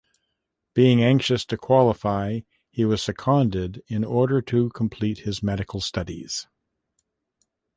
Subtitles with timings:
[0.73, 2.39] Being anxious to qualify,
[2.71, 6.47] he was seconded in order to complete his medical studies.